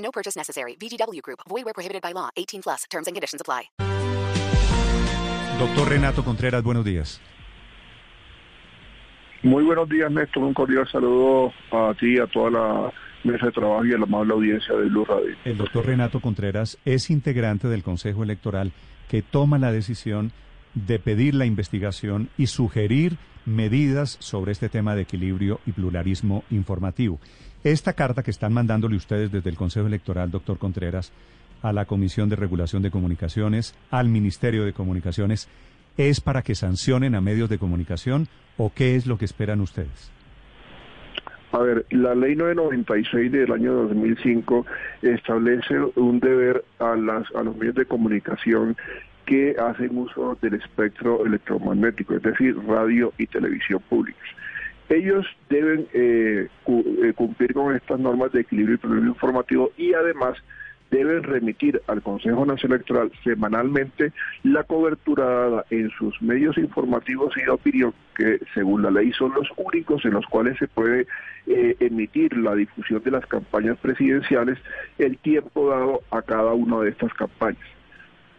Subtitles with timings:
[0.00, 0.76] No purchase necessary.
[0.76, 1.40] VGW Group.
[1.48, 2.30] Void where prohibited by law.
[2.36, 2.84] 18 plus.
[2.90, 3.70] Terms and conditions apply.
[5.58, 7.20] Doctor Renato Contreras, buenos días.
[9.42, 10.42] Muy buenos días, Néstor.
[10.42, 12.92] Un cordial saludo a ti, a toda la
[13.24, 15.34] mesa de trabajo y a la amable audiencia de Blue Radio.
[15.44, 18.72] El doctor Renato Contreras es integrante del Consejo Electoral
[19.08, 20.32] que toma la decisión
[20.74, 27.18] de pedir la investigación y sugerir medidas sobre este tema de equilibrio y pluralismo informativo.
[27.62, 31.12] Esta carta que están mandándole ustedes desde el Consejo Electoral, doctor Contreras,
[31.62, 35.46] a la Comisión de Regulación de Comunicaciones, al Ministerio de Comunicaciones,
[35.98, 40.10] ¿es para que sancionen a medios de comunicación o qué es lo que esperan ustedes?
[41.52, 44.64] A ver, la ley 996 del año 2005
[45.02, 48.76] establece un deber a, las, a los medios de comunicación
[49.26, 54.24] que hacen uso del espectro electromagnético, es decir, radio y televisión públicas.
[54.90, 60.36] Ellos deben eh, eh, cumplir con estas normas de equilibrio y pluralismo informativo y además
[60.90, 67.42] deben remitir al Consejo Nacional Electoral semanalmente la cobertura dada en sus medios informativos y
[67.42, 71.06] de opinión, que según la ley son los únicos en los cuales se puede
[71.46, 74.58] eh, emitir la difusión de las campañas presidenciales,
[74.98, 77.62] el tiempo dado a cada una de estas campañas.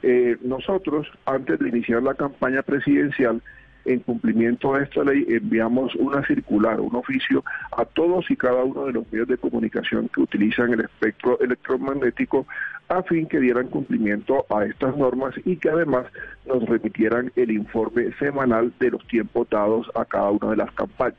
[0.03, 3.41] Eh, nosotros, antes de iniciar la campaña presidencial,
[3.85, 7.43] en cumplimiento de esta ley, enviamos una circular, un oficio
[7.75, 12.45] a todos y cada uno de los medios de comunicación que utilizan el espectro electromagnético
[12.89, 16.05] a fin que dieran cumplimiento a estas normas y que además
[16.45, 21.17] nos remitieran el informe semanal de los tiempos dados a cada una de las campañas.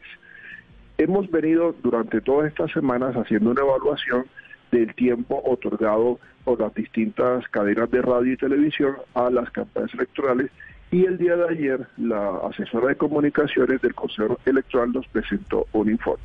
[0.99, 4.27] Hemos venido durante todas estas semanas haciendo una evaluación
[4.71, 10.51] del tiempo otorgado por las distintas cadenas de radio y televisión a las campañas electorales
[10.93, 15.91] y el día de ayer la asesora de comunicaciones del Consejo Electoral nos presentó un
[15.91, 16.23] informe.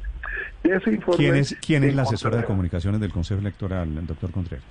[0.61, 4.06] De ese informe ¿Quién es, quién es la asesora de comunicaciones del Consejo Electoral, el
[4.06, 4.66] doctor Contreras?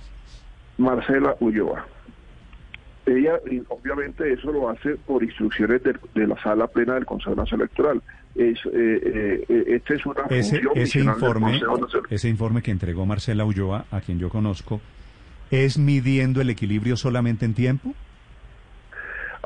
[0.77, 1.85] Marcela Ulloa.
[3.07, 8.01] Ella, obviamente, eso lo hace por instrucciones de, la sala plena del Consejo Nacional Electoral.
[8.35, 11.59] Es, eh, eh, este es una ese, ese informe,
[12.11, 14.79] ese informe que entregó Marcela Ulloa, a quien yo conozco,
[15.49, 17.95] ¿es midiendo el equilibrio solamente en tiempo?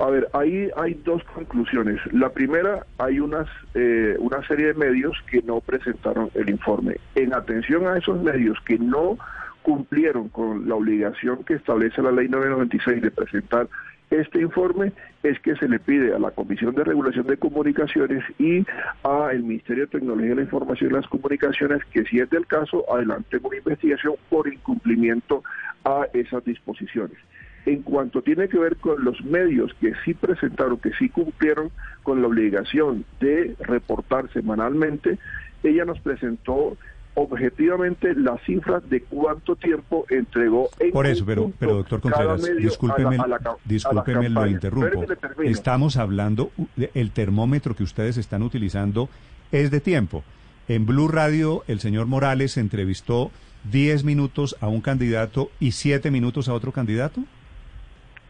[0.02, 2.00] A ver, ahí hay dos conclusiones.
[2.12, 6.96] La primera, hay unas eh, una serie de medios que no presentaron el informe.
[7.14, 9.20] En atención a esos medios que no
[9.62, 13.68] cumplieron con la obligación que establece la ley 996 de presentar
[14.10, 14.92] este informe
[15.22, 18.66] es que se le pide a la Comisión de Regulación de Comunicaciones y
[19.04, 22.84] al Ministerio de Tecnología de la Información y las Comunicaciones que si es del caso
[22.92, 25.44] adelante una investigación por incumplimiento
[25.86, 27.18] a esas disposiciones.
[27.66, 31.70] En cuanto tiene que ver con los medios que sí presentaron, que sí cumplieron
[32.04, 35.20] con la obligación de reportar semanalmente,
[35.64, 36.78] ella nos presentó
[37.14, 43.18] objetivamente las cifras de cuánto tiempo entregó en Por eso, pero, pero doctor Contreras, discúlpeme,
[43.66, 45.06] discúlpeme lo interrumpo.
[45.44, 46.52] Estamos hablando,
[46.94, 49.10] el termómetro que ustedes están utilizando
[49.52, 50.24] es de tiempo.
[50.68, 53.32] En Blue Radio, el señor Morales entrevistó
[53.70, 57.22] 10 minutos a un candidato y 7 minutos a otro candidato.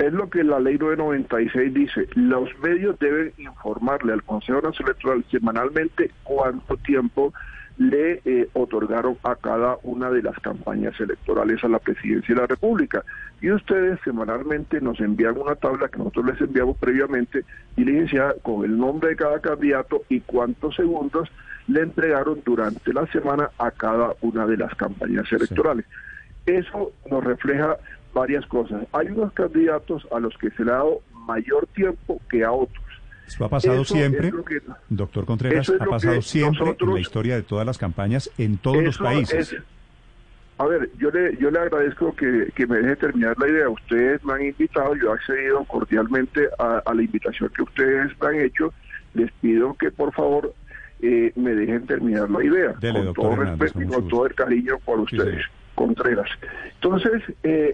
[0.02, 2.08] Es lo que la ley 996 dice.
[2.16, 7.32] Los medios deben informarle al Consejo Nacional Electoral semanalmente cuánto tiempo
[7.78, 12.48] le eh, otorgaron a cada una de las campañas electorales a la presidencia de la
[12.48, 13.04] República.
[13.42, 17.46] Y ustedes semanalmente nos envían una tabla que nosotros les enviamos previamente,
[17.76, 21.30] diligenciada con el nombre de cada candidato y cuántos segundos
[21.68, 25.86] le entregaron durante la semana a cada una de las campañas electorales.
[26.48, 27.78] Eso nos refleja
[28.14, 28.86] varias cosas.
[28.92, 32.84] Hay unos candidatos a los que se le ha dado mayor tiempo que a otros.
[33.28, 34.32] Eso ha pasado siempre,
[34.90, 38.98] doctor Contreras, ha pasado siempre en la historia de todas las campañas en todos los
[38.98, 39.56] países.
[40.58, 43.70] a ver, yo le, yo le agradezco que, me deje terminar la idea.
[43.70, 48.36] Ustedes me han invitado, yo he accedido cordialmente a, la invitación que ustedes me han
[48.42, 48.74] hecho.
[49.14, 50.54] Les pido que por favor
[51.02, 52.74] eh, me dejen terminar la idea.
[52.74, 56.30] con todo respeto y con todo el cariño por ustedes, Contreras.
[56.76, 57.74] Entonces, eh,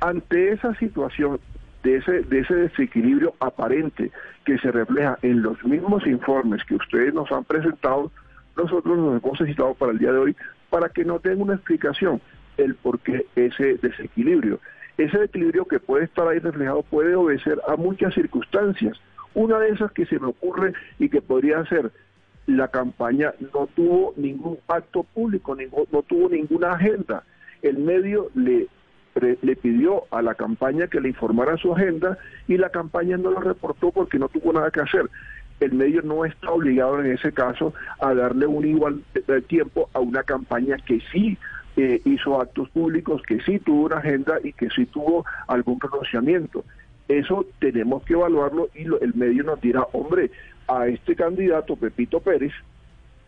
[0.00, 1.40] ante esa situación
[1.82, 4.10] de ese, de ese desequilibrio aparente
[4.44, 8.10] que se refleja en los mismos informes que ustedes nos han presentado,
[8.56, 10.36] nosotros nos hemos necesitado para el día de hoy
[10.68, 12.20] para que nos den una explicación.
[12.56, 14.60] el por qué ese desequilibrio.
[14.98, 19.00] Ese desequilibrio que puede estar ahí reflejado puede obedecer a muchas circunstancias.
[19.32, 21.90] Una de esas que se me ocurre y que podría ser
[22.46, 27.22] la campaña no tuvo ningún acto público, no tuvo ninguna agenda.
[27.62, 28.68] El medio le,
[29.14, 32.18] le pidió a la campaña que le informara su agenda
[32.48, 35.10] y la campaña no lo reportó porque no tuvo nada que hacer.
[35.58, 39.02] El medio no está obligado en ese caso a darle un igual
[39.48, 41.36] tiempo a una campaña que sí
[41.76, 46.64] eh, hizo actos públicos, que sí tuvo una agenda y que sí tuvo algún pronunciamiento.
[47.08, 50.30] Eso tenemos que evaluarlo y el medio nos dirá, hombre,
[50.68, 52.52] a este candidato, Pepito Pérez,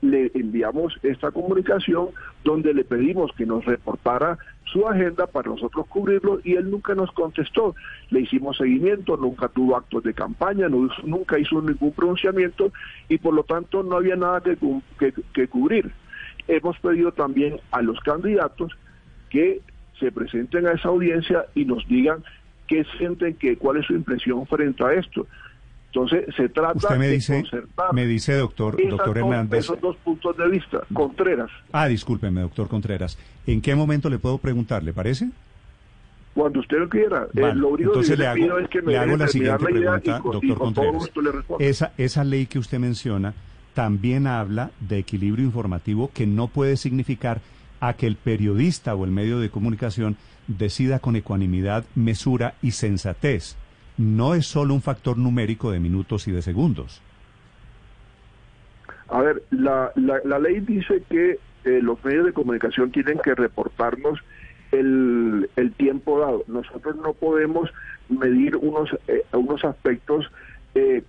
[0.02, 2.08] le enviamos esta comunicación
[2.44, 7.10] donde le pedimos que nos reportara su agenda para nosotros cubrirlo y él nunca nos
[7.12, 7.74] contestó.
[8.10, 12.72] Le hicimos seguimiento, nunca tuvo actos de campaña, nunca hizo ningún pronunciamiento
[13.08, 15.90] y por lo tanto no había nada que, que cubrir.
[16.48, 18.72] Hemos pedido también a los candidatos
[19.30, 19.60] que
[19.98, 22.24] se presenten a esa audiencia y nos digan
[22.66, 25.26] qué sienten, que, cuál es su impresión frente a esto.
[25.94, 29.60] Entonces, se trata Usted me de dice, concertar me dice, doctor, doctor Hernández.
[29.60, 30.80] Esos dos puntos de vista.
[30.94, 31.50] Contreras.
[31.70, 33.18] Ah, discúlpeme, doctor Contreras.
[33.46, 35.28] ¿En qué momento le puedo preguntar, le parece?
[36.34, 37.26] Cuando usted lo quiera.
[37.34, 39.28] Eh, Vale, lo único entonces que le hago, pido es que me le hago la
[39.28, 41.10] siguiente pregunta, y con- y doctor Contreras.
[41.58, 43.34] Esa, esa ley que usted menciona
[43.74, 47.40] también habla de equilibrio informativo que no puede significar
[47.80, 50.16] a que el periodista o el medio de comunicación
[50.46, 53.56] decida con ecuanimidad, mesura y sensatez.
[54.02, 57.00] No es solo un factor numérico de minutos y de segundos.
[59.08, 63.36] A ver, la, la, la ley dice que eh, los medios de comunicación tienen que
[63.36, 64.18] reportarnos
[64.72, 66.42] el, el tiempo dado.
[66.48, 67.70] Nosotros no podemos
[68.08, 70.28] medir unos, eh, unos aspectos
[70.74, 71.02] eh,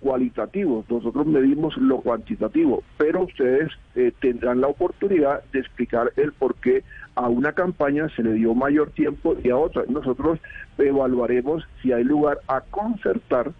[0.88, 6.84] nosotros medimos lo cuantitativo, pero ustedes eh, tendrán la oportunidad de explicar el por qué
[7.14, 9.84] a una campaña se le dio mayor tiempo y a otra.
[9.88, 10.38] Nosotros
[10.78, 13.52] evaluaremos si hay lugar a concertar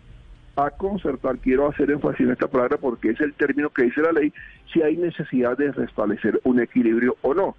[0.57, 4.13] a concertar, quiero hacer énfasis en esta palabra porque es el término que dice la
[4.13, 4.33] ley,
[4.73, 7.57] si hay necesidad de restablecer un equilibrio o no.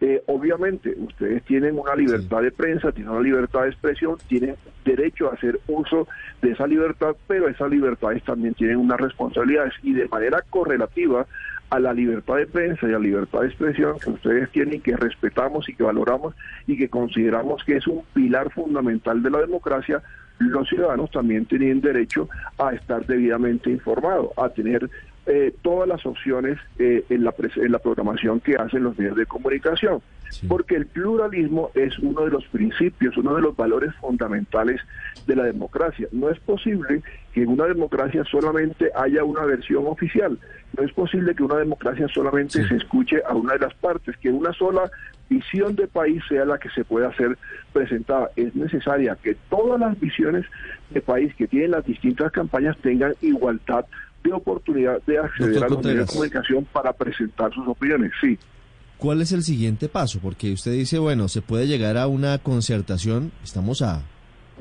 [0.00, 5.30] Eh, obviamente, ustedes tienen una libertad de prensa, tienen una libertad de expresión, tienen derecho
[5.30, 6.08] a hacer uso
[6.42, 11.26] de esa libertad, pero esas libertades también tienen unas responsabilidades y de manera correlativa
[11.70, 14.96] a la libertad de prensa y a la libertad de expresión que ustedes tienen que
[14.96, 16.34] respetamos y que valoramos
[16.66, 20.02] y que consideramos que es un pilar fundamental de la democracia,
[20.38, 24.90] los ciudadanos también tienen derecho a estar debidamente informados, a tener
[25.26, 29.26] eh, todas las opciones eh, en, la en la programación que hacen los medios de
[29.26, 30.02] comunicación.
[30.48, 34.80] Porque el pluralismo es uno de los principios, uno de los valores fundamentales
[35.26, 36.08] de la democracia.
[36.12, 40.38] No es posible que en una democracia solamente haya una versión oficial.
[40.76, 44.30] No es posible que una democracia solamente se escuche a una de las partes, que
[44.30, 44.90] una sola
[45.28, 47.38] visión de país sea la que se pueda ser
[47.72, 48.30] presentada.
[48.36, 50.44] Es necesaria que todas las visiones
[50.90, 53.86] de país que tienen las distintas campañas tengan igualdad
[54.24, 56.10] de oportunidad de acceder Doctor a los medios de Contreras.
[56.10, 58.12] comunicación para presentar sus opiniones.
[58.20, 58.38] Sí.
[58.96, 60.18] ¿Cuál es el siguiente paso?
[60.20, 64.02] Porque usted dice, bueno, se puede llegar a una concertación, estamos a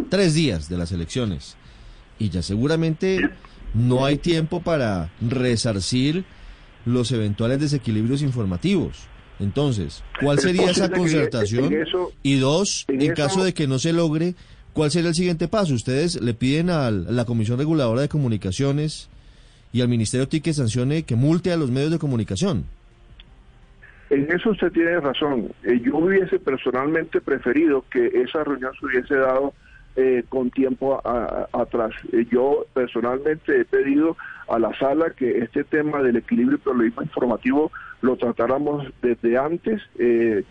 [0.10, 1.56] tres días de las elecciones,
[2.20, 3.30] y ya seguramente
[3.74, 6.26] no hay tiempo para resarcir
[6.86, 9.08] los eventuales desequilibrios informativos.
[9.40, 11.74] Entonces, ¿cuál sería esa concertación?
[12.22, 14.36] y dos, en caso de que no se logre,
[14.74, 15.74] ¿cuál sería el siguiente paso?
[15.74, 19.10] Ustedes le piden a la Comisión Reguladora de Comunicaciones
[19.74, 22.64] y al Ministerio TIC sancione, que multe a los medios de comunicación.
[24.10, 25.52] En eso usted tiene razón.
[25.64, 29.54] Eh, yo hubiese personalmente preferido que esa reunión se hubiese dado
[29.96, 31.92] eh, con tiempo a- atrás.
[32.12, 34.16] Eh, yo personalmente he pedido
[34.48, 39.82] a la sala que este tema del equilibrio y pluralismo informativo lo tratáramos desde antes.
[39.98, 40.44] Eh,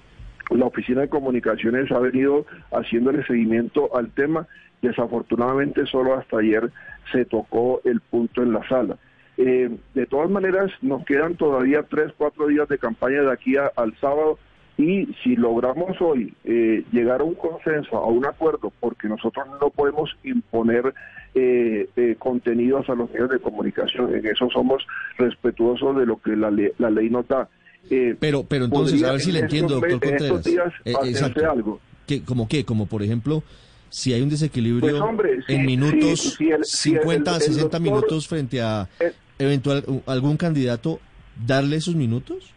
[0.50, 4.46] la Oficina de Comunicaciones ha venido haciéndole seguimiento al tema.
[4.80, 6.70] Desafortunadamente solo hasta ayer
[7.12, 8.96] se tocó el punto en la sala.
[9.38, 13.72] Eh, de todas maneras, nos quedan todavía tres, cuatro días de campaña de aquí a-
[13.76, 14.38] al sábado
[14.78, 19.70] y si logramos hoy eh, llegar a un consenso, a un acuerdo, porque nosotros no
[19.70, 20.92] podemos imponer
[21.34, 24.86] eh, eh, contenidos a los medios de comunicación, en eso somos
[25.16, 27.48] respetuosos de lo que la, le- la ley nos da.
[27.90, 30.44] Eh, Pero, pero entonces, a ver si le en entiendo, doctor Contreras.
[30.44, 31.80] días Eh, algo.
[32.06, 32.64] ¿Qué, ¿Como qué?
[32.64, 33.42] Como por ejemplo,
[33.88, 37.34] si hay un desequilibrio Pues, hombre, sí, en minutos, sí, sí, el- sí, el- 50,
[37.36, 41.00] el 60 doctor- minutos frente a el- eventual algún candidato,
[41.46, 42.54] darle esos minutos?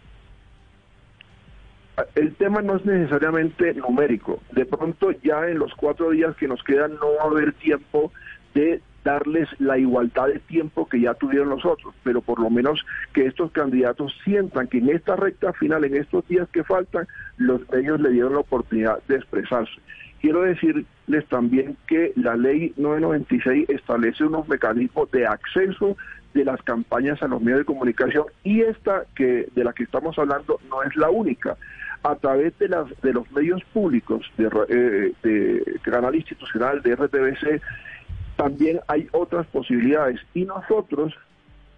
[2.15, 4.41] El tema no es necesariamente numérico.
[4.51, 8.12] De pronto ya en los cuatro días que nos quedan no va a haber tiempo
[8.53, 12.84] de darles la igualdad de tiempo que ya tuvieron los otros, pero por lo menos
[13.13, 17.62] que estos candidatos sientan que en esta recta final, en estos días que faltan, los
[17.70, 19.75] medios le dieron la oportunidad de expresarse.
[20.22, 25.98] Quiero decirles también que la ley 996 establece unos mecanismos de acceso
[26.34, 30.17] de las campañas a los medios de comunicación y esta que de la que estamos
[30.19, 31.57] hablando no es la única.
[32.03, 37.62] A través de las de los medios públicos de, eh, de canal institucional de RTBC
[38.36, 41.13] también hay otras posibilidades y nosotros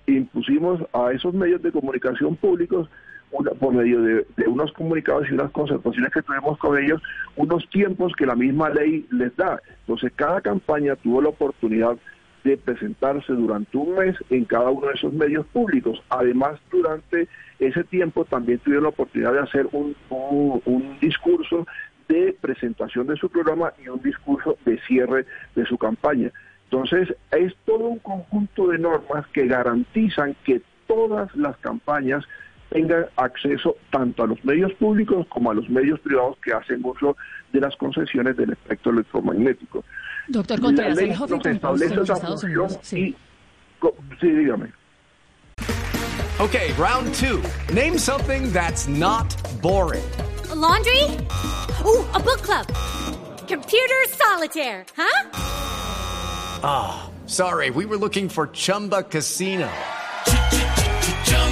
[0.07, 2.89] impusimos a esos medios de comunicación públicos
[3.31, 7.01] una, por medio de, unos comunicados y unas concertaciones que tuvimos con ellos,
[7.35, 9.61] unos tiempos que la misma ley les da.
[9.81, 11.97] Entonces, cada campaña tuvo la oportunidad
[12.43, 16.01] de presentarse durante un mes en cada uno de esos medios públicos.
[16.09, 17.27] Además, durante
[17.59, 21.67] ese tiempo también tuvieron la oportunidad de hacer un, un discurso
[22.07, 26.31] de presentación de su programa y un discurso de cierre de su campaña.
[26.69, 32.25] Entonces, es todo un conjunto de normas que garantizan que todas las campañas
[32.69, 37.15] tengan acceso tanto a los medios públicos como a los medios privados que hacen uso
[37.53, 39.83] de las concesiones del espectro electromagnético.
[40.27, 41.13] Doctor Contreras, el
[41.59, 42.79] Post de los Estados Unidos.
[42.81, 43.15] Sí.
[44.19, 44.71] sí, dígame.
[46.39, 47.41] Okay, round two.
[47.73, 49.25] Name something that's not
[49.59, 50.03] boring.
[50.51, 51.03] A laundry?
[51.83, 52.67] Ooh, a book club.
[53.47, 55.29] Computer solitaire, huh?
[56.63, 59.69] Ah, oh, sorry, we were looking for Chumba Casino.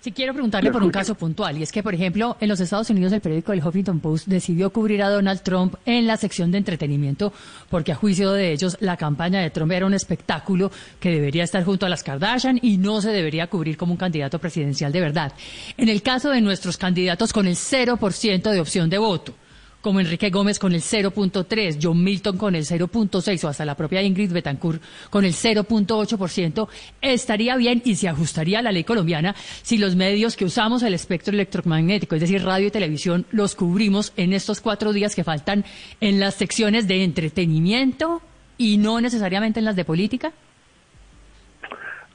[0.00, 2.88] Si quiero preguntarle por un caso puntual, y es que, por ejemplo, en los Estados
[2.90, 6.58] Unidos el periódico El Huffington Post decidió cubrir a Donald Trump en la sección de
[6.58, 7.32] entretenimiento,
[7.68, 11.64] porque a juicio de ellos la campaña de Trump era un espectáculo que debería estar
[11.64, 15.32] junto a las Kardashian y no se debería cubrir como un candidato presidencial de verdad.
[15.76, 19.34] En el caso de nuestros candidatos con el 0% de opción de voto,
[19.80, 24.02] como Enrique Gómez con el 0.3, John Milton con el 0.6 o hasta la propia
[24.02, 26.68] Ingrid Betancourt con el 0.8%,
[27.00, 30.94] estaría bien y se ajustaría a la ley colombiana si los medios que usamos el
[30.94, 35.64] espectro electromagnético, es decir, radio y televisión, los cubrimos en estos cuatro días que faltan
[36.00, 38.22] en las secciones de entretenimiento
[38.56, 40.32] y no necesariamente en las de política?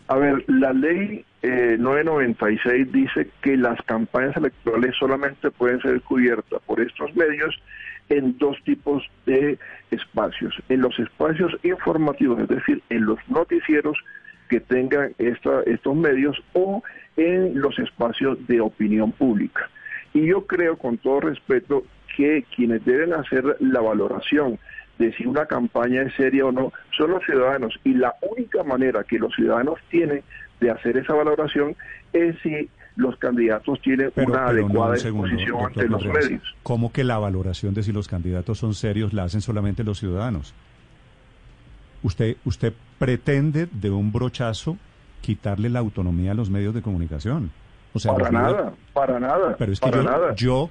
[0.07, 6.61] A ver, la ley eh, 996 dice que las campañas electorales solamente pueden ser cubiertas
[6.65, 7.61] por estos medios
[8.07, 9.59] en dos tipos de
[9.91, 10.55] espacios.
[10.69, 13.97] En los espacios informativos, es decir, en los noticieros
[14.47, 16.81] que tengan esta, estos medios o
[17.17, 19.69] en los espacios de opinión pública.
[20.13, 21.83] Y yo creo, con todo respeto,
[22.15, 24.59] que quienes deben hacer la valoración
[24.97, 27.77] de si una campaña es seria o no son los ciudadanos.
[27.83, 30.23] Y la única manera que los ciudadanos tienen
[30.63, 31.75] de hacer esa valoración
[32.13, 36.55] es si los candidatos tienen una adecuada exposición ante los medios.
[36.63, 40.53] ¿Cómo que la valoración de si los candidatos son serios la hacen solamente los ciudadanos?
[42.01, 44.77] Usted, usted pretende de un brochazo
[45.21, 47.51] quitarle la autonomía a los medios de comunicación.
[47.93, 49.55] O sea, para nada, para nada.
[49.57, 49.91] Pero es que
[50.35, 50.69] yo,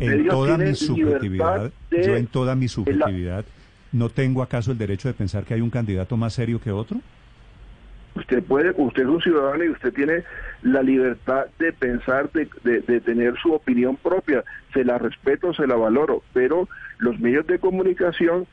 [0.00, 3.44] en toda mi subjetividad, yo en toda mi subjetividad,
[3.92, 7.00] ¿no tengo acaso el derecho de pensar que hay un candidato más serio que otro?
[8.16, 10.24] Usted puede, usted es un ciudadano y usted tiene
[10.62, 14.42] la libertad de pensar, de, de, tener su opinión propia.
[14.72, 16.66] Se la respeto, se la valoro, pero
[16.98, 18.46] los medios de comunicación,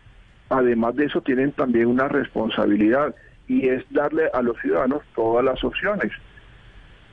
[0.49, 3.15] además de eso, tienen también una responsabilidad
[3.47, 6.11] y es darle a los ciudadanos todas las opciones.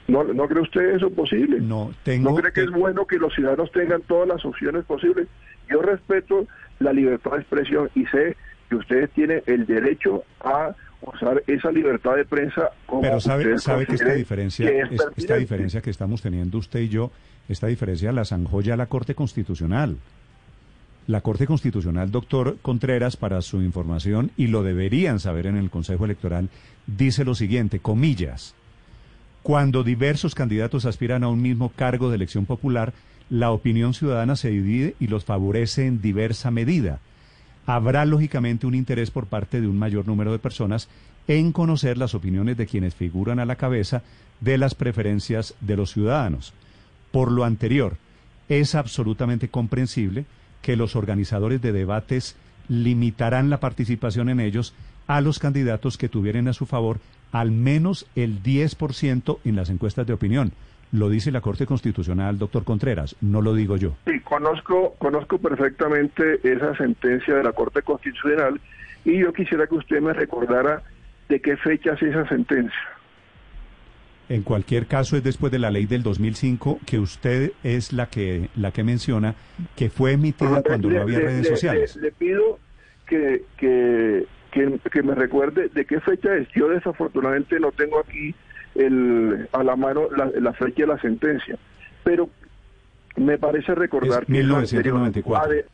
[0.09, 1.61] ¿No, ¿No cree usted eso posible?
[1.61, 2.31] No, tengo...
[2.31, 5.29] ¿No cree que es bueno que los ciudadanos tengan todas las opciones posibles?
[5.69, 6.49] Yo respeto
[6.81, 8.37] la libertad de expresión y sé
[8.69, 13.87] que ustedes tienen el derecho a usar esa libertad de prensa como Pero sabe, sabe
[13.87, 14.71] que esta diferencia,
[15.17, 17.11] esta diferencia que estamos teniendo usted y yo,
[17.49, 19.97] esta diferencia la zanjó ya la Corte Constitucional.
[21.07, 26.05] La Corte Constitucional, doctor Contreras, para su información, y lo deberían saber en el Consejo
[26.05, 26.51] Electoral,
[26.87, 28.55] dice lo siguiente, comillas,
[29.43, 32.93] cuando diversos candidatos aspiran a un mismo cargo de elección popular,
[33.31, 37.01] la opinión ciudadana se divide y los favorece en diversa medida
[37.67, 40.89] habrá lógicamente un interés por parte de un mayor número de personas
[41.29, 44.03] en conocer las opiniones de quienes figuran a la cabeza
[44.41, 46.53] de las preferencias de los ciudadanos.
[47.13, 47.97] Por lo anterior,
[48.49, 50.25] es absolutamente comprensible
[50.63, 52.37] que los organizadores de debates
[52.69, 54.75] limitarán la participación en ellos
[55.07, 57.01] a los candidatos que tuvieran a su favor
[57.33, 60.53] al menos el 10% en las encuestas de opinión,
[60.93, 63.97] lo dice la Corte Constitucional, doctor Contreras, no lo digo yo.
[64.07, 68.61] Sí, conozco, conozco perfectamente esa sentencia de la Corte Constitucional
[69.05, 70.83] y yo quisiera que usted me recordara
[71.29, 72.79] de qué fecha es esa sentencia.
[74.29, 78.49] En cualquier caso es después de la ley del 2005 que usted es la que
[78.55, 79.35] la que menciona
[79.75, 81.97] que fue emitida cuando no había redes sociales.
[81.97, 82.61] Le, pido
[83.09, 86.47] que, que, que, me recuerde de qué fecha es.
[86.55, 88.33] Yo desafortunadamente no tengo aquí
[88.75, 91.57] el, a la mano la, fecha de la sentencia,
[92.05, 92.29] pero
[93.17, 95.69] me parece recordar que 1994.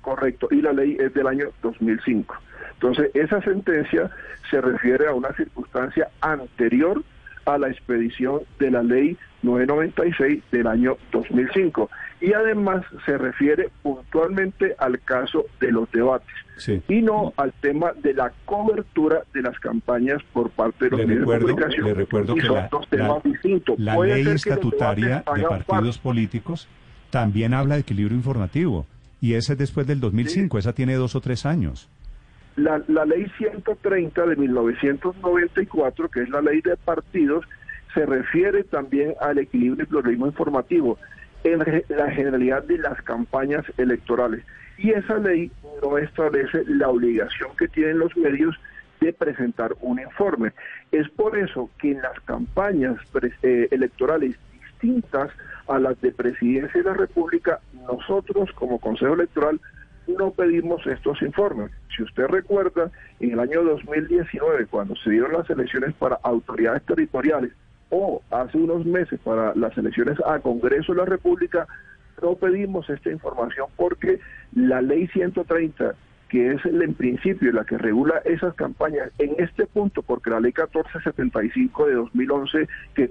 [0.00, 2.34] correcto, y la ley es del año 2005.
[2.74, 4.10] Entonces, esa sentencia
[4.50, 7.02] se refiere a una circunstancia anterior
[7.46, 11.90] a la expedición de la ley 996 del año 2005
[12.20, 16.34] y además se refiere puntualmente al caso de los debates
[16.88, 21.28] y no al tema de la cobertura de las campañas por parte de los medios
[21.28, 21.86] de comunicación.
[21.86, 22.68] Le recuerdo que la,
[23.78, 26.68] la ley estatutaria de partidos políticos
[27.10, 28.86] también habla de equilibrio informativo
[29.20, 31.88] y ese es después del 2005, esa tiene dos o tres años.
[32.56, 37.44] La, la ley 130 de 1994, que es la ley de partidos,
[37.94, 40.98] se refiere también al equilibrio y pluralismo informativo
[41.42, 44.44] en la generalidad de las campañas electorales.
[44.78, 45.50] Y esa ley
[45.82, 48.56] no establece la obligación que tienen los medios
[49.00, 50.52] de presentar un informe.
[50.90, 52.96] Es por eso que en las campañas
[53.42, 55.30] eh, electorales distintas
[55.68, 59.60] a las de presidencia de la República, nosotros como Consejo Electoral
[60.06, 61.70] no pedimos estos informes.
[61.96, 62.90] Si usted recuerda,
[63.20, 67.52] en el año 2019, cuando se dieron las elecciones para autoridades territoriales,
[67.90, 71.66] o hace unos meses para las elecciones a Congreso de la República,
[72.22, 74.20] no pedimos esta información porque
[74.54, 75.94] la ley 130
[76.28, 80.40] que es el, en principio la que regula esas campañas en este punto, porque la
[80.40, 83.10] ley 1475 de 2011 que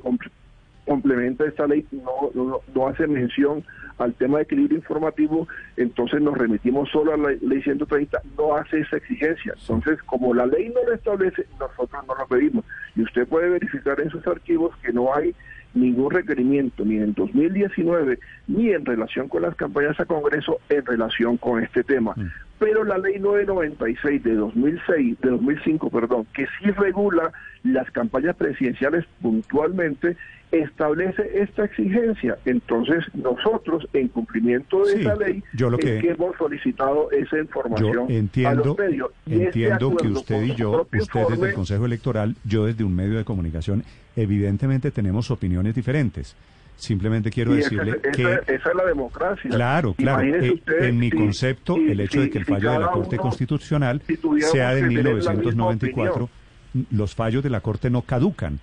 [0.86, 3.63] complementa esta ley no, no, hace mención
[3.98, 8.81] al tema de equilibrio informativo, entonces nos remitimos solo a la ley 130, no hace
[8.81, 9.53] esa exigencia.
[9.57, 12.65] Entonces, como la ley no lo establece, nosotros no lo pedimos.
[12.95, 15.33] Y usted puede verificar en sus archivos que no hay
[15.73, 21.37] ningún requerimiento, ni en 2019, ni en relación con las campañas a Congreso, en relación
[21.37, 22.13] con este tema.
[22.15, 22.27] Mm.
[22.60, 27.32] Pero la ley 996 de 2006, de 2005, perdón, que sí regula
[27.63, 30.15] las campañas presidenciales puntualmente,
[30.54, 32.38] establece esta exigencia.
[32.45, 38.62] Entonces, nosotros, en cumplimiento de esa ley, yo lo que, hemos solicitado esa información entiendo,
[38.62, 39.12] a los medios.
[39.25, 43.25] entiendo que usted y yo, usted desde el Consejo Electoral, yo desde un medio de
[43.25, 43.84] comunicación,
[44.15, 46.36] evidentemente tenemos opiniones diferentes.
[46.75, 48.39] Simplemente quiero decirle que...
[48.47, 49.49] Esa, es la democracia.
[49.49, 50.23] Claro, claro.
[50.23, 54.01] Eh, en mi concepto, el hecho de que el fallo de la Corte Constitucional
[54.51, 56.29] sea de 1994,
[56.91, 58.59] los fallos de la Corte no caducan.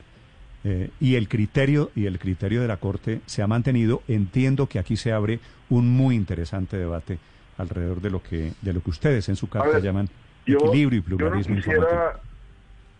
[0.62, 4.02] Eh, y el criterio y el criterio de la Corte se ha mantenido.
[4.08, 7.18] Entiendo que aquí se abre un muy interesante debate
[7.56, 10.08] alrededor de lo que de lo que ustedes en su carta llaman
[10.46, 12.20] equilibrio y pluralismo yo no quisiera,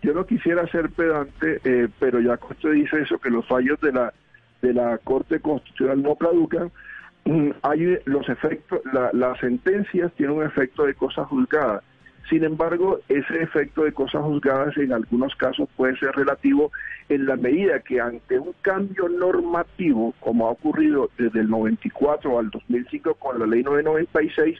[0.03, 3.81] Yo no quisiera ser pedante, eh, pero ya que usted dice eso, que los fallos
[3.81, 4.13] de la
[4.63, 6.71] de la Corte Constitucional no caducan,
[7.25, 8.81] mm, hay los efectos,
[9.13, 11.83] las sentencias tienen un efecto de cosa juzgada.
[12.29, 16.71] Sin embargo, ese efecto de cosas juzgadas en algunos casos puede ser relativo
[17.09, 22.51] en la medida que ante un cambio normativo, como ha ocurrido desde el 94 al
[22.51, 24.59] 2005 con la ley 996,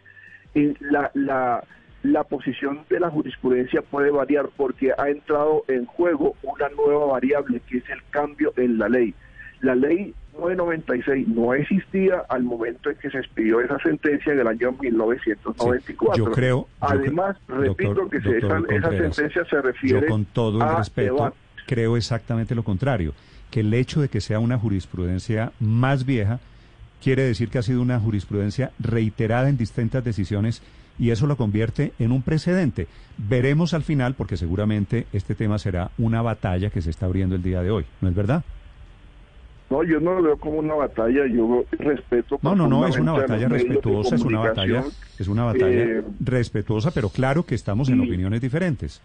[0.81, 1.63] la, la,
[2.03, 7.61] la posición de la jurisprudencia puede variar porque ha entrado en juego una nueva variable
[7.69, 9.15] que es el cambio en la ley.
[9.61, 14.47] La ley 996 no existía al momento en que se expidió esa sentencia en el
[14.47, 16.17] año 1994.
[16.17, 16.69] yo creo.
[16.81, 20.01] Además, repito que esa, sentencia se refiere.
[20.03, 21.35] Yo, con todo el respeto,
[21.67, 23.13] creo exactamente lo contrario.
[23.51, 26.39] Que el hecho de que sea una jurisprudencia más vieja
[27.03, 30.63] quiere decir que ha sido una jurisprudencia reiterada en distintas decisiones
[30.99, 32.87] y eso lo convierte en un precedente.
[33.17, 37.43] Veremos al final, porque seguramente este tema será una batalla que se está abriendo el
[37.43, 38.45] día de hoy, ¿no es verdad?
[39.71, 42.41] No, yo no lo veo como una batalla, yo respeto.
[42.43, 44.85] No, no, no, es una batalla respetuosa, es una batalla,
[45.17, 49.01] es una batalla eh, respetuosa, pero claro que estamos en opiniones diferentes.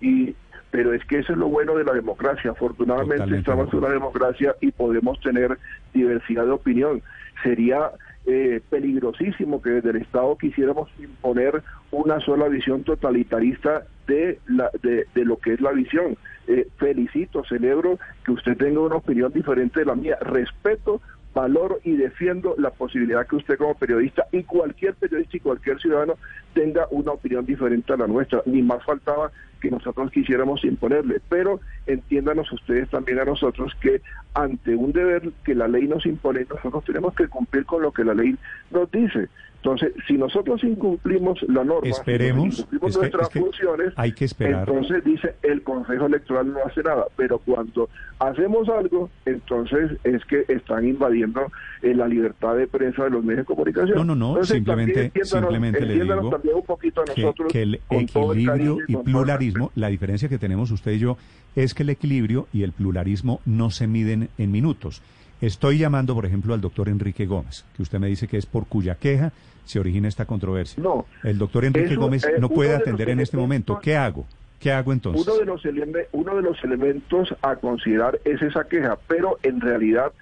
[0.00, 0.34] Y,
[0.72, 2.50] pero es que eso es lo bueno de la democracia.
[2.50, 5.56] Afortunadamente estamos en una democracia y podemos tener
[5.94, 7.00] diversidad de opinión.
[7.44, 7.92] Sería
[8.26, 15.06] eh, peligrosísimo que desde el Estado quisiéramos imponer una sola visión totalitarista de, la, de,
[15.14, 16.16] de lo que es la visión.
[16.50, 20.16] Eh, felicito, celebro que usted tenga una opinión diferente de la mía.
[20.22, 21.02] Respeto,
[21.34, 26.14] valoro y defiendo la posibilidad que usted como periodista y cualquier periodista y cualquier ciudadano
[26.54, 29.30] tenga una opinión diferente a la nuestra, ni más faltaba
[29.60, 34.00] que nosotros quisiéramos imponerle, pero entiéndanos ustedes también a nosotros que
[34.32, 38.04] ante un deber que la ley nos impone, nosotros tenemos que cumplir con lo que
[38.04, 38.36] la ley
[38.70, 39.28] nos dice.
[39.62, 43.92] Entonces, si nosotros incumplimos la norma, Esperemos, si incumplimos es que- nuestras es que funciones,
[43.96, 44.68] hay que esperar.
[44.68, 47.88] entonces dice el Consejo Electoral no hace nada, pero cuando
[48.20, 51.40] hacemos algo, entonces es que están invadiendo
[51.82, 53.96] eh, la libertad de prensa de los medios de comunicación.
[53.96, 57.62] No, no, no, Entonces, simplemente- simplemente le digo también un poquito a que, nosotros que
[57.62, 61.16] el el equilibrio cariño y el pluralismo, la diferencia que tenemos usted y yo
[61.56, 65.02] es que el equilibrio y el pluralismo no se miden en minutos.
[65.40, 68.66] Estoy llamando, por ejemplo, al doctor Enrique Gómez, que usted me dice que es por
[68.66, 69.32] cuya queja
[69.64, 70.82] se origina esta controversia.
[70.82, 73.78] No, El doctor Enrique eso, Gómez no puede atender en este momento.
[73.80, 74.26] ¿Qué hago?
[74.58, 75.24] ¿Qué hago entonces?
[75.26, 79.60] Uno de los eleme- uno de los elementos a considerar es esa queja, pero en
[79.60, 80.12] realidad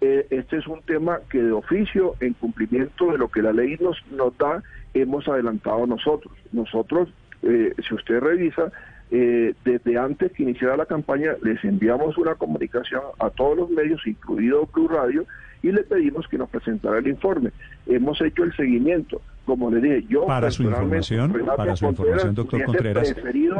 [0.00, 3.76] eh, este es un tema que de oficio, en cumplimiento de lo que la ley
[3.80, 4.62] nos, nos da,
[4.94, 6.32] hemos adelantado nosotros.
[6.52, 7.08] Nosotros,
[7.42, 8.70] eh, si usted revisa,
[9.10, 14.06] eh, desde antes que iniciara la campaña, les enviamos una comunicación a todos los medios,
[14.06, 15.24] incluido Blue Radio,
[15.62, 17.50] y le pedimos que nos presentara el informe.
[17.86, 19.20] Hemos hecho el seguimiento.
[19.44, 23.14] Como le dije, yo Para su información, Renato para su Contreras, información, doctor Contreras,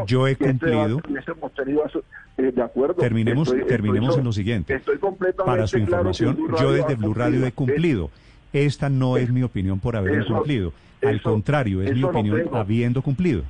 [0.06, 2.04] yo he este cumplido- debate eso,
[2.38, 2.94] eh, de acuerdo.
[2.94, 4.74] Terminemos, Estoy- terminemos estoy- en lo siguiente.
[4.74, 8.10] Estoy completamente Para su información, yo desde Blue Radio he cumplido.
[8.52, 10.72] Esta no es mi opinión por haber Eso- cumplido.
[11.02, 13.42] Al eso- contrario, es mi no opinión habiendo cumplido.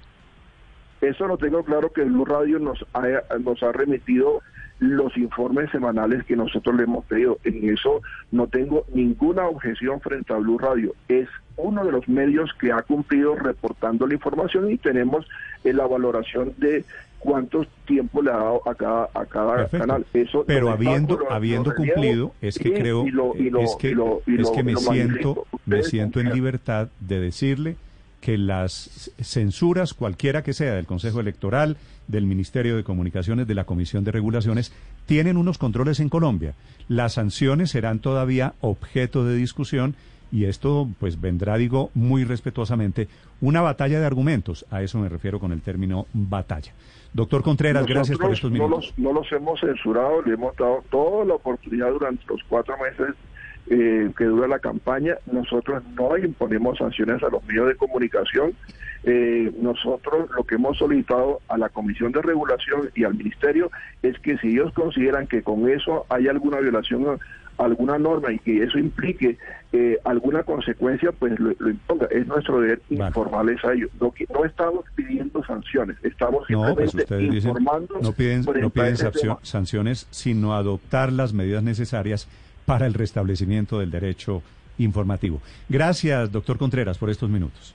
[1.00, 3.02] Eso lo tengo claro que Blue Radio nos ha,
[3.38, 4.40] nos ha remitido
[4.80, 7.38] los informes semanales que nosotros le hemos pedido.
[7.44, 8.00] En eso
[8.32, 10.94] no tengo ninguna objeción frente a Blue Radio.
[11.08, 15.26] Es uno de los medios que ha cumplido reportando la información y tenemos
[15.64, 16.84] eh, la valoración de
[17.18, 19.86] cuánto tiempo le ha dado a cada, a cada Perfecto.
[19.86, 20.06] canal.
[20.14, 25.82] Eso Pero habiendo, lo- habiendo lo cumplido, es que creo, es que, me siento, me
[25.82, 27.76] siento en libertad de decirle
[28.20, 33.64] que las censuras, cualquiera que sea, del Consejo Electoral, del Ministerio de Comunicaciones, de la
[33.64, 34.72] Comisión de Regulaciones,
[35.06, 36.54] tienen unos controles en Colombia.
[36.88, 39.94] Las sanciones serán todavía objeto de discusión
[40.32, 43.08] y esto pues vendrá, digo, muy respetuosamente,
[43.40, 44.64] una batalla de argumentos.
[44.70, 46.72] A eso me refiero con el término batalla.
[47.12, 48.94] Doctor Contreras, gracias por estos no minutos.
[48.96, 53.16] los, no los hemos censurado, le hemos dado toda la oportunidad durante los cuatro meses
[53.68, 55.16] eh, que dura la campaña.
[55.30, 58.52] Nosotros no imponemos sanciones a los medios de comunicación.
[59.04, 63.70] Eh, nosotros lo que hemos solicitado a la Comisión de Regulación y al Ministerio
[64.02, 67.06] es que si ellos consideran que con eso hay alguna violación
[67.58, 69.36] a alguna norma y que eso implique
[69.72, 72.06] eh, alguna consecuencia, pues lo, lo imponga.
[72.10, 73.06] Es nuestro deber Vale.
[73.08, 73.90] informarles a ellos.
[74.00, 79.38] No, no estamos pidiendo sanciones, estamos No, pues simplemente dicen, informando no piden, no tema.
[79.42, 82.28] sanciones, sino adoptar las medidas necesarias
[82.70, 84.42] para el restablecimiento del derecho
[84.78, 85.42] informativo.
[85.68, 87.74] Gracias, doctor Contreras, por estos minutos.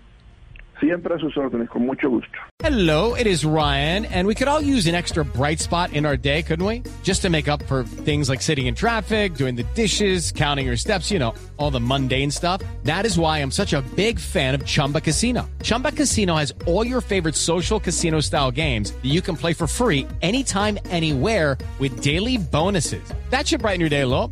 [0.80, 2.32] Siempre a sus órdenes, con mucho gusto.
[2.60, 6.16] Hello, it is Ryan, and we could all use an extra bright spot in our
[6.16, 6.82] day, couldn't we?
[7.04, 10.78] Just to make up for things like sitting in traffic, doing the dishes, counting your
[10.78, 12.62] steps, you know, all the mundane stuff.
[12.84, 15.50] That is why I'm such a big fan of Chumba Casino.
[15.62, 19.68] Chumba Casino has all your favorite social casino style games that you can play for
[19.68, 23.04] free anytime, anywhere with daily bonuses.
[23.30, 24.32] That should brighten your day a little.